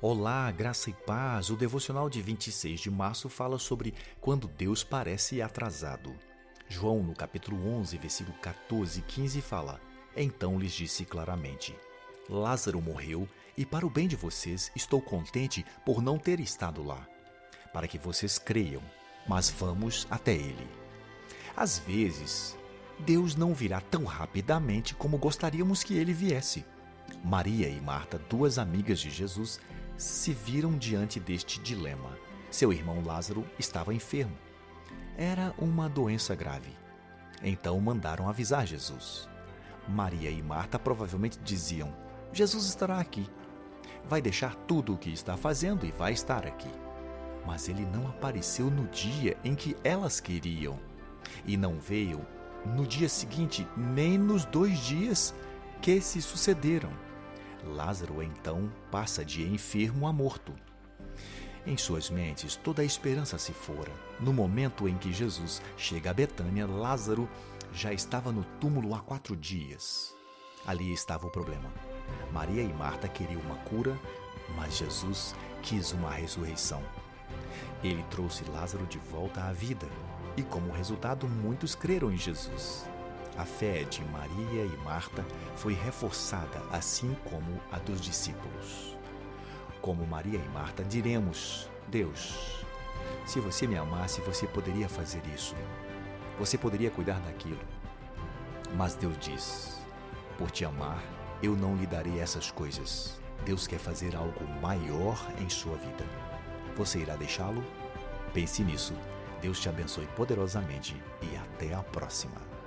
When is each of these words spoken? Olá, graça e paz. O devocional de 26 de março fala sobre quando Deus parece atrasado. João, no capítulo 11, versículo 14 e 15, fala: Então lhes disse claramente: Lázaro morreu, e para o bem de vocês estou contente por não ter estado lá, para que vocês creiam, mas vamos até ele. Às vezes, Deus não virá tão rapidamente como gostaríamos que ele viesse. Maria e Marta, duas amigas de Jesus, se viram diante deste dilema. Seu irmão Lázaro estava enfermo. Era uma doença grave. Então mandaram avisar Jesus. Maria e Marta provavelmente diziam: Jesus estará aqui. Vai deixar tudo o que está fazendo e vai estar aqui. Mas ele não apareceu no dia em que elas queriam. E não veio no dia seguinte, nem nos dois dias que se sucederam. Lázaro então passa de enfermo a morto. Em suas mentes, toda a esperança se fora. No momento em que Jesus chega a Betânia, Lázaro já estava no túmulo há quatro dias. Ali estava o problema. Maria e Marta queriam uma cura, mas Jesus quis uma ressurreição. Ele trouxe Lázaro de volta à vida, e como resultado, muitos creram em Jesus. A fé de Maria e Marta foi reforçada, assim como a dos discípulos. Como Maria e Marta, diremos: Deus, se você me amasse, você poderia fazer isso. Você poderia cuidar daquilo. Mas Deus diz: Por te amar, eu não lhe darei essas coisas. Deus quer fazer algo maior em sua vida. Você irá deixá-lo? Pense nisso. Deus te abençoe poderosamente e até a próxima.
Olá, 0.00 0.48
graça 0.52 0.90
e 0.90 0.92
paz. 0.92 1.50
O 1.50 1.56
devocional 1.56 2.08
de 2.08 2.22
26 2.22 2.78
de 2.78 2.88
março 2.88 3.28
fala 3.28 3.58
sobre 3.58 3.92
quando 4.20 4.46
Deus 4.46 4.84
parece 4.84 5.42
atrasado. 5.42 6.14
João, 6.68 7.02
no 7.02 7.16
capítulo 7.16 7.68
11, 7.68 7.98
versículo 7.98 8.38
14 8.38 9.00
e 9.00 9.02
15, 9.02 9.40
fala: 9.40 9.80
Então 10.16 10.56
lhes 10.56 10.72
disse 10.72 11.04
claramente: 11.04 11.74
Lázaro 12.30 12.80
morreu, 12.80 13.28
e 13.56 13.66
para 13.66 13.84
o 13.84 13.90
bem 13.90 14.06
de 14.06 14.14
vocês 14.14 14.70
estou 14.76 15.02
contente 15.02 15.66
por 15.84 16.00
não 16.00 16.16
ter 16.16 16.38
estado 16.38 16.80
lá, 16.84 17.04
para 17.72 17.88
que 17.88 17.98
vocês 17.98 18.38
creiam, 18.38 18.82
mas 19.26 19.50
vamos 19.50 20.06
até 20.08 20.32
ele. 20.32 20.68
Às 21.56 21.80
vezes, 21.80 22.56
Deus 23.00 23.34
não 23.34 23.52
virá 23.52 23.80
tão 23.80 24.04
rapidamente 24.04 24.94
como 24.94 25.18
gostaríamos 25.18 25.82
que 25.82 25.94
ele 25.94 26.12
viesse. 26.12 26.64
Maria 27.24 27.68
e 27.68 27.80
Marta, 27.80 28.16
duas 28.30 28.58
amigas 28.58 29.00
de 29.00 29.10
Jesus, 29.10 29.58
se 29.98 30.32
viram 30.32 30.78
diante 30.78 31.18
deste 31.18 31.60
dilema. 31.60 32.16
Seu 32.50 32.72
irmão 32.72 33.02
Lázaro 33.04 33.44
estava 33.58 33.92
enfermo. 33.92 34.36
Era 35.16 35.52
uma 35.58 35.88
doença 35.88 36.34
grave. 36.36 36.70
Então 37.42 37.78
mandaram 37.80 38.28
avisar 38.28 38.64
Jesus. 38.66 39.28
Maria 39.88 40.30
e 40.30 40.40
Marta 40.40 40.78
provavelmente 40.78 41.38
diziam: 41.40 41.92
Jesus 42.32 42.66
estará 42.66 43.00
aqui. 43.00 43.28
Vai 44.08 44.22
deixar 44.22 44.54
tudo 44.54 44.94
o 44.94 44.98
que 44.98 45.12
está 45.12 45.36
fazendo 45.36 45.84
e 45.84 45.90
vai 45.90 46.12
estar 46.12 46.46
aqui. 46.46 46.70
Mas 47.44 47.68
ele 47.68 47.84
não 47.86 48.06
apareceu 48.06 48.70
no 48.70 48.86
dia 48.86 49.36
em 49.42 49.54
que 49.54 49.76
elas 49.82 50.20
queriam. 50.20 50.78
E 51.44 51.56
não 51.56 51.78
veio 51.78 52.24
no 52.64 52.86
dia 52.86 53.08
seguinte, 53.08 53.66
nem 53.76 54.16
nos 54.16 54.44
dois 54.44 54.78
dias 54.78 55.34
que 55.82 56.00
se 56.00 56.22
sucederam. 56.22 57.07
Lázaro 57.74 58.22
então 58.22 58.72
passa 58.90 59.24
de 59.24 59.42
enfermo 59.42 60.06
a 60.06 60.12
morto. 60.12 60.54
Em 61.66 61.76
suas 61.76 62.08
mentes, 62.08 62.56
toda 62.56 62.82
a 62.82 62.84
esperança 62.84 63.36
se 63.38 63.52
fora. 63.52 63.92
No 64.18 64.32
momento 64.32 64.88
em 64.88 64.96
que 64.96 65.12
Jesus 65.12 65.60
chega 65.76 66.10
a 66.10 66.14
Betânia, 66.14 66.66
Lázaro 66.66 67.28
já 67.72 67.92
estava 67.92 68.32
no 68.32 68.44
túmulo 68.58 68.94
há 68.94 69.00
quatro 69.00 69.36
dias. 69.36 70.14
Ali 70.66 70.92
estava 70.92 71.26
o 71.26 71.30
problema. 71.30 71.72
Maria 72.32 72.62
e 72.62 72.72
Marta 72.72 73.06
queriam 73.06 73.40
uma 73.42 73.56
cura, 73.56 73.98
mas 74.56 74.78
Jesus 74.78 75.34
quis 75.62 75.92
uma 75.92 76.10
ressurreição. 76.10 76.82
Ele 77.82 78.02
trouxe 78.10 78.44
Lázaro 78.50 78.86
de 78.86 78.98
volta 78.98 79.42
à 79.44 79.52
vida, 79.52 79.86
e 80.36 80.42
como 80.42 80.72
resultado, 80.72 81.28
muitos 81.28 81.74
creram 81.74 82.10
em 82.10 82.16
Jesus. 82.16 82.86
A 83.38 83.44
fé 83.44 83.84
de 83.84 84.04
Maria 84.06 84.64
e 84.64 84.76
Marta 84.84 85.24
foi 85.54 85.72
reforçada, 85.72 86.60
assim 86.72 87.16
como 87.30 87.60
a 87.70 87.78
dos 87.78 88.00
discípulos. 88.00 88.96
Como 89.80 90.04
Maria 90.04 90.40
e 90.40 90.48
Marta, 90.48 90.82
diremos: 90.82 91.70
Deus, 91.86 92.64
se 93.24 93.38
você 93.38 93.64
me 93.64 93.76
amasse, 93.76 94.20
você 94.22 94.44
poderia 94.48 94.88
fazer 94.88 95.22
isso. 95.32 95.54
Você 96.36 96.58
poderia 96.58 96.90
cuidar 96.90 97.20
daquilo. 97.20 97.60
Mas 98.74 98.96
Deus 98.96 99.16
diz: 99.20 99.78
Por 100.36 100.50
te 100.50 100.64
amar, 100.64 101.00
eu 101.40 101.54
não 101.54 101.76
lhe 101.76 101.86
darei 101.86 102.18
essas 102.18 102.50
coisas. 102.50 103.20
Deus 103.44 103.68
quer 103.68 103.78
fazer 103.78 104.16
algo 104.16 104.44
maior 104.60 105.16
em 105.40 105.48
sua 105.48 105.76
vida. 105.76 106.04
Você 106.76 106.98
irá 106.98 107.14
deixá-lo? 107.14 107.64
Pense 108.34 108.64
nisso. 108.64 108.94
Deus 109.40 109.60
te 109.60 109.68
abençoe 109.68 110.06
poderosamente 110.16 111.00
e 111.22 111.36
até 111.36 111.72
a 111.72 111.84
próxima. 111.84 112.57